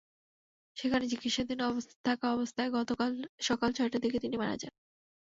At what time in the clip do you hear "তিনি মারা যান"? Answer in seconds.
4.19-4.73